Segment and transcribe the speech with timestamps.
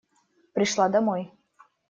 [0.53, 1.31] Пришла домой.